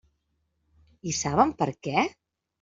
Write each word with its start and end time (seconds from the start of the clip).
I 1.13 1.13
saben 1.19 1.53
per 1.61 1.69
què? 1.89 2.09